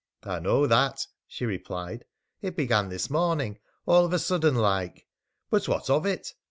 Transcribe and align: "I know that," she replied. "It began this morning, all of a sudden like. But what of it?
"I 0.23 0.39
know 0.39 0.65
that," 0.65 1.05
she 1.27 1.45
replied. 1.45 2.05
"It 2.41 2.55
began 2.55 2.89
this 2.89 3.11
morning, 3.11 3.59
all 3.85 4.03
of 4.03 4.13
a 4.13 4.17
sudden 4.17 4.55
like. 4.55 5.05
But 5.51 5.67
what 5.67 5.91
of 5.91 6.07
it? 6.07 6.29